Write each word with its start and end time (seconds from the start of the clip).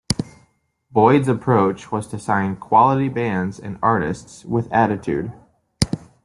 Boyd's 0.89 1.27
approach 1.27 1.91
was 1.91 2.07
to 2.07 2.17
sign 2.17 2.55
"quality 2.55 3.07
bands 3.07 3.59
and 3.59 3.77
artists 3.83 4.43
with 4.43 4.67
attitude". 4.73 5.31